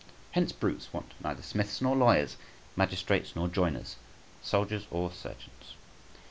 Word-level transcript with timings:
Hence 0.31 0.51
brutes 0.51 0.91
want 0.91 1.11
neither 1.23 1.43
smiths 1.43 1.79
nor 1.79 1.95
lawyers, 1.95 2.35
magistrates 2.75 3.35
nor 3.35 3.47
joiners, 3.47 3.97
soldiers 4.41 4.87
or 4.89 5.11
surgeons. 5.11 5.75